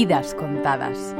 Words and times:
vidas 0.00 0.34
contadas. 0.34 1.14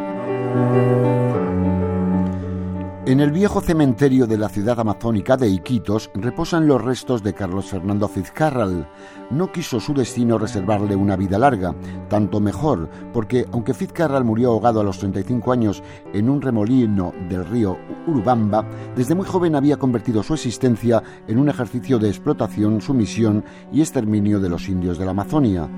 En 3.04 3.21
el 3.21 3.30
viejo 3.30 3.60
cementerio 3.60 4.26
de 4.26 4.38
la 4.38 4.48
ciudad 4.48 4.80
amazónica 4.80 5.37
de 5.37 5.48
Iquitos 5.48 6.10
reposan 6.14 6.66
los 6.66 6.80
restos 6.80 7.22
de 7.22 7.35
Carlos 7.35 7.66
Fernando 7.66 8.08
Fitzcarral. 8.08 8.88
No 9.30 9.53
quiso 9.53 9.80
su 9.80 9.92
destino 9.92 10.38
reservarle 10.38 10.96
una 10.96 11.16
vida 11.16 11.38
larga, 11.38 11.74
tanto 12.08 12.40
mejor, 12.40 12.88
porque 13.12 13.44
aunque 13.53 13.74
Fitzcarral 13.74 14.24
murió 14.24 14.53
ahogado 14.53 14.81
a 14.81 14.85
los 14.85 14.99
35 14.99 15.53
años 15.53 15.83
en 16.15 16.30
un 16.30 16.41
remolino 16.41 17.12
del 17.28 17.45
río 17.45 17.77
Urubamba, 18.06 18.65
desde 18.97 19.15
muy 19.15 19.27
joven 19.27 19.56
había 19.56 19.77
convertido 19.77 20.23
su 20.23 20.33
existencia 20.33 21.02
en 21.28 21.38
un 21.38 21.51
ejercicio 21.51 21.98
de 21.98 22.09
explotación, 22.09 22.80
sumisión 22.80 23.45
y 23.70 23.80
exterminio 23.80 24.40
de 24.40 24.48
los 24.48 24.70
indios 24.70 24.96
de 24.96 25.04
la 25.04 25.10
Amazonia. 25.10 25.68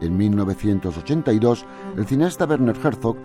En 0.00 0.16
1982, 0.16 1.66
el 1.96 2.06
cineasta 2.06 2.44
Werner 2.44 2.76
Herzog 2.76 3.16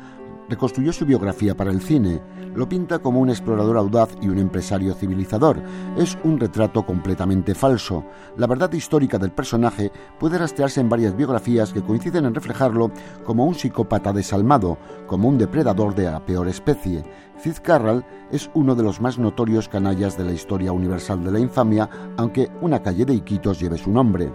reconstruyó 0.50 0.94
su 0.94 1.06
biografía 1.06 1.56
para 1.56 1.72
el 1.72 1.82
cine. 1.82 2.22
Lo 2.56 2.70
pinta 2.70 3.00
como 3.00 3.20
un 3.20 3.30
explorador 3.30 3.78
audaz 3.78 4.10
y 4.22 4.30
un 4.30 4.38
empresario 4.38 4.94
civilizador. 4.94 5.62
Es 5.98 6.18
un 6.24 6.40
retrato 6.40 6.86
completamente 6.86 7.56
falso. 7.56 8.04
La 8.38 8.48
verdad 8.48 8.72
histórica 8.72 9.18
del 9.18 9.32
personaje 9.32 9.92
puede 10.20 10.38
rastrearse 10.38 10.80
en 10.82 10.90
varias 10.90 11.16
biografías 11.16 11.74
que 11.74 11.82
coinciden 11.82 12.26
en 12.26 12.36
reflejarlo 12.36 12.92
como 13.24 13.46
un 13.46 13.56
psicópata 13.56 14.14
desalmado, 14.14 14.78
como 15.08 15.30
un 15.30 15.38
depredador 15.38 15.96
de 15.96 16.04
la 16.04 16.24
peor 16.24 16.48
especie. 16.48 17.04
Fitzcarral 17.38 18.06
es 18.32 18.50
uno 18.54 18.76
de 18.76 18.84
los 18.84 19.02
más 19.02 19.18
notorios 19.18 19.68
canallas 19.68 20.18
de 20.18 20.26
la 20.26 20.34
historia 20.34 20.72
universal 20.72 21.24
de 21.24 21.32
la 21.32 21.40
infamia, 21.40 21.90
aunque 22.18 22.52
una 22.62 22.82
calle 22.82 23.06
de 23.06 23.16
Iquitos 23.16 23.60
lleve 23.60 23.78
su 23.78 23.92
nombre. 23.92 24.32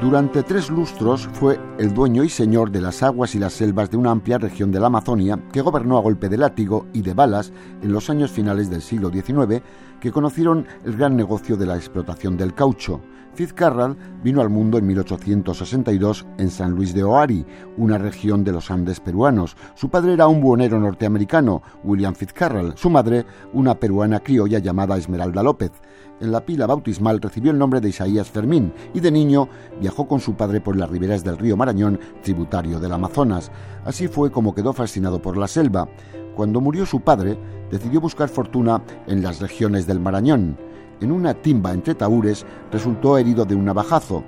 Durante 0.00 0.42
tres 0.42 0.70
lustros 0.70 1.28
fue 1.34 1.60
el 1.78 1.92
dueño 1.92 2.24
y 2.24 2.30
señor 2.30 2.70
de 2.70 2.80
las 2.80 3.02
aguas 3.02 3.34
y 3.34 3.38
las 3.38 3.52
selvas 3.52 3.90
de 3.90 3.98
una 3.98 4.10
amplia 4.10 4.38
región 4.38 4.72
de 4.72 4.80
la 4.80 4.86
Amazonia 4.86 5.38
que 5.52 5.60
gobernó 5.60 5.98
a 5.98 6.00
golpe 6.00 6.30
de 6.30 6.38
látigo 6.38 6.86
y 6.94 7.02
de 7.02 7.12
balas 7.12 7.52
en 7.82 7.92
los 7.92 8.08
años 8.08 8.30
finales 8.30 8.70
del 8.70 8.80
siglo 8.80 9.10
XIX 9.10 9.62
que 10.00 10.12
conocieron 10.12 10.66
el 10.84 10.96
gran 10.96 11.16
negocio 11.16 11.56
de 11.56 11.66
la 11.66 11.76
explotación 11.76 12.36
del 12.36 12.54
caucho. 12.54 13.00
Fitzcarral 13.34 13.96
vino 14.24 14.40
al 14.40 14.50
mundo 14.50 14.76
en 14.78 14.86
1862 14.86 16.26
en 16.38 16.50
San 16.50 16.72
Luis 16.72 16.92
de 16.94 17.04
Oari, 17.04 17.46
una 17.76 17.96
región 17.96 18.42
de 18.42 18.52
los 18.52 18.70
Andes 18.70 18.98
peruanos. 18.98 19.56
Su 19.76 19.88
padre 19.88 20.14
era 20.14 20.26
un 20.26 20.40
buhonero 20.40 20.80
norteamericano, 20.80 21.62
William 21.84 22.14
Fitzcarral, 22.14 22.76
su 22.76 22.90
madre 22.90 23.24
una 23.52 23.76
peruana 23.76 24.20
criolla 24.20 24.58
llamada 24.58 24.96
Esmeralda 24.96 25.42
López 25.42 25.72
en 26.20 26.32
la 26.32 26.44
pila 26.44 26.66
bautismal 26.66 27.20
recibió 27.20 27.50
el 27.50 27.58
nombre 27.58 27.80
de 27.80 27.88
Isaías 27.88 28.30
Fermín 28.30 28.72
y 28.94 29.00
de 29.00 29.10
niño 29.10 29.48
viajó 29.80 30.06
con 30.06 30.20
su 30.20 30.34
padre 30.34 30.60
por 30.60 30.76
las 30.76 30.90
riberas 30.90 31.24
del 31.24 31.38
río 31.38 31.56
Marañón, 31.56 31.98
tributario 32.22 32.78
del 32.78 32.92
Amazonas. 32.92 33.50
Así 33.84 34.06
fue 34.06 34.30
como 34.30 34.54
quedó 34.54 34.72
fascinado 34.72 35.20
por 35.20 35.36
la 35.36 35.48
selva. 35.48 35.88
Cuando 36.34 36.60
murió 36.60 36.86
su 36.86 37.00
padre, 37.00 37.38
decidió 37.70 38.00
buscar 38.00 38.28
fortuna 38.28 38.82
en 39.06 39.22
las 39.22 39.40
regiones 39.40 39.86
del 39.86 40.00
Marañón. 40.00 40.56
En 41.00 41.12
una 41.12 41.34
timba 41.34 41.72
entre 41.72 41.94
taúres 41.94 42.44
resultó 42.70 43.16
herido 43.16 43.44
de 43.44 43.54
un 43.54 43.64
navajazo. 43.64 44.22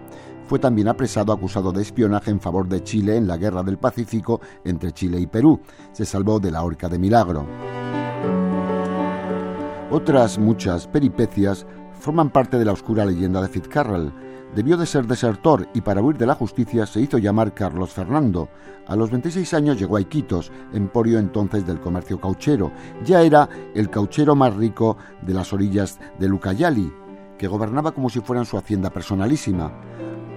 Fue 0.47 0.59
también 0.59 0.89
apresado 0.89 1.33
acusado 1.33 1.73
de 1.73 1.83
espionaje 1.83 2.31
en 2.31 2.41
favor 2.41 2.69
de 2.69 2.83
Chile 2.83 3.17
en 3.17 3.27
la 3.27 3.37
Guerra 3.37 3.63
del 3.63 3.79
Pacífico 3.79 4.41
entre 4.65 4.93
Chile 4.93 5.21
y 5.21 5.27
Perú. 5.27 5.61
Se 5.93 6.05
salvó 6.05 6.41
de 6.41 6.51
la 6.51 6.63
horca 6.63 6.89
de 6.89 6.99
milagro. 6.99 7.47
Otras 9.91 10.39
muchas 10.39 10.87
peripecias 10.87 11.67
forman 12.01 12.31
parte 12.31 12.59
de 12.59 12.65
la 12.65 12.73
oscura 12.73 13.05
leyenda 13.05 13.43
de 13.43 13.49
Fitzcarrall. 13.49 14.13
Debió 14.55 14.77
de 14.77 14.85
ser 14.85 15.07
desertor 15.07 15.67
y 15.73 15.81
para 15.81 16.03
huir 16.03 16.19
de 16.19 16.27
la 16.27 16.35
justicia 16.35 16.85
se 16.85 17.01
hizo 17.01 17.17
llamar 17.17 17.55
Carlos 17.55 17.91
Fernando. 17.91 18.51
A 18.87 18.97
los 18.97 19.11
26 19.11 19.55
años 19.55 19.79
llegó 19.79 19.97
a 19.97 20.01
Iquitos, 20.03 20.53
emporio 20.75 21.19
entonces 21.19 21.67
del 21.67 21.81
comercio 21.81 22.21
cauchero. 22.21 22.71
Ya 23.03 23.23
era 23.23 23.49
el 23.75 23.89
cauchero 23.89 24.35
más 24.35 24.55
rico 24.55 24.99
de 25.23 25.33
las 25.33 25.55
orillas 25.55 25.99
de 26.19 26.29
Lucayali, 26.29 26.93
que 27.39 27.49
gobernaba 27.49 27.93
como 27.93 28.11
si 28.11 28.21
fueran 28.21 28.45
su 28.45 28.59
hacienda 28.59 28.91
personalísima 28.91 29.73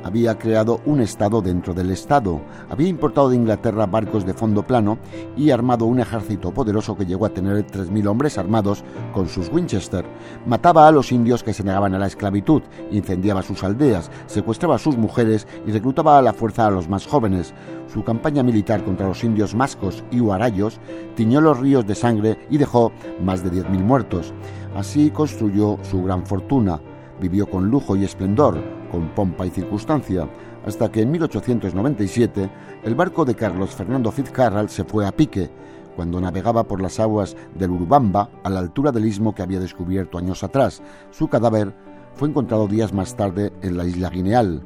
había 0.05 0.37
creado 0.37 0.81
un 0.85 1.01
Estado 1.01 1.41
dentro 1.41 1.73
del 1.73 1.89
Estado, 1.89 2.39
había 2.69 2.87
importado 2.87 3.29
de 3.29 3.37
Inglaterra 3.37 3.87
barcos 3.87 4.23
de 4.23 4.35
fondo 4.35 4.61
plano 4.61 4.99
y 5.35 5.49
armado 5.49 5.85
un 5.85 5.99
ejército 5.99 6.53
poderoso 6.53 6.95
que 6.95 7.07
llegó 7.07 7.25
a 7.25 7.31
tener 7.31 7.65
3.000 7.65 8.07
hombres 8.07 8.37
armados 8.37 8.83
con 9.13 9.27
sus 9.27 9.49
Winchester. 9.49 10.05
Mataba 10.45 10.87
a 10.87 10.91
los 10.91 11.11
indios 11.11 11.41
que 11.41 11.53
se 11.53 11.63
negaban 11.63 11.95
a 11.95 11.97
la 11.97 12.05
esclavitud, 12.05 12.61
incendiaba 12.91 13.41
sus 13.41 13.63
aldeas, 13.63 14.11
secuestraba 14.27 14.75
a 14.75 14.79
sus 14.79 14.95
mujeres 14.95 15.47
y 15.65 15.71
reclutaba 15.71 16.19
a 16.19 16.21
la 16.21 16.33
fuerza 16.33 16.67
a 16.67 16.71
los 16.71 16.87
más 16.87 17.07
jóvenes. 17.07 17.55
Su 17.91 18.03
campaña 18.03 18.43
militar 18.43 18.83
contra 18.83 19.07
los 19.07 19.23
indios 19.23 19.55
mascos 19.55 20.03
y 20.11 20.21
huarayos 20.21 20.79
tiñó 21.15 21.41
los 21.41 21.59
ríos 21.59 21.87
de 21.87 21.95
sangre 21.95 22.37
y 22.51 22.59
dejó 22.59 22.91
más 23.23 23.43
de 23.43 23.51
10.000 23.51 23.79
muertos. 23.79 24.33
Así 24.75 25.09
construyó 25.09 25.79
su 25.81 26.03
gran 26.03 26.27
fortuna 26.27 26.79
Vivió 27.19 27.49
con 27.49 27.69
lujo 27.69 27.95
y 27.95 28.03
esplendor, 28.03 28.61
con 28.91 29.09
pompa 29.09 29.45
y 29.45 29.49
circunstancia, 29.49 30.29
hasta 30.65 30.91
que 30.91 31.01
en 31.01 31.11
1897 31.11 32.49
el 32.83 32.95
barco 32.95 33.25
de 33.25 33.35
Carlos 33.35 33.71
Fernando 33.71 34.11
Fitzcarral 34.11 34.69
se 34.69 34.83
fue 34.83 35.05
a 35.05 35.11
pique, 35.11 35.49
cuando 35.95 36.19
navegaba 36.19 36.65
por 36.65 36.81
las 36.81 36.99
aguas 36.99 37.35
del 37.55 37.71
Urubamba 37.71 38.29
a 38.43 38.49
la 38.49 38.59
altura 38.59 38.91
del 38.91 39.05
istmo 39.05 39.33
que 39.33 39.41
había 39.41 39.59
descubierto 39.59 40.17
años 40.17 40.43
atrás. 40.43 40.81
Su 41.11 41.27
cadáver 41.27 41.73
fue 42.15 42.29
encontrado 42.29 42.67
días 42.67 42.93
más 42.93 43.15
tarde 43.15 43.53
en 43.61 43.77
la 43.77 43.85
isla 43.85 44.09
Guineal. 44.09 44.61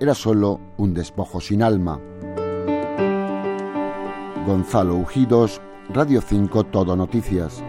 Era 0.00 0.14
solo 0.14 0.60
un 0.78 0.94
despojo 0.94 1.40
sin 1.40 1.62
alma. 1.62 2.00
Gonzalo 4.46 4.96
Ujidos, 4.96 5.60
Radio 5.92 6.20
5 6.22 6.64
Todo 6.64 6.96
Noticias. 6.96 7.62